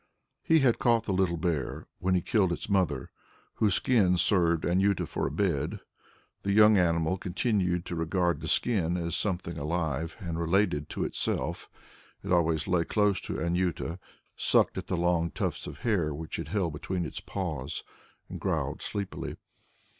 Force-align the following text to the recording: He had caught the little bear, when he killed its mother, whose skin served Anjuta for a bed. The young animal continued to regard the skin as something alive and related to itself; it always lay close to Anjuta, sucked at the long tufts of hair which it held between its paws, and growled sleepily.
He 0.41 0.61
had 0.61 0.79
caught 0.79 1.03
the 1.03 1.13
little 1.13 1.37
bear, 1.37 1.85
when 1.99 2.15
he 2.15 2.23
killed 2.23 2.51
its 2.51 2.67
mother, 2.67 3.11
whose 3.57 3.75
skin 3.75 4.17
served 4.17 4.65
Anjuta 4.65 5.05
for 5.05 5.27
a 5.27 5.31
bed. 5.31 5.79
The 6.41 6.51
young 6.53 6.75
animal 6.79 7.19
continued 7.19 7.85
to 7.85 7.95
regard 7.95 8.41
the 8.41 8.47
skin 8.47 8.97
as 8.97 9.15
something 9.15 9.59
alive 9.59 10.17
and 10.19 10.39
related 10.39 10.89
to 10.89 11.03
itself; 11.05 11.69
it 12.23 12.31
always 12.31 12.67
lay 12.67 12.83
close 12.83 13.21
to 13.21 13.35
Anjuta, 13.39 13.99
sucked 14.35 14.75
at 14.79 14.87
the 14.87 14.97
long 14.97 15.29
tufts 15.29 15.67
of 15.67 15.81
hair 15.81 16.15
which 16.15 16.39
it 16.39 16.47
held 16.47 16.73
between 16.73 17.05
its 17.05 17.19
paws, 17.19 17.83
and 18.27 18.39
growled 18.39 18.81
sleepily. 18.81 19.35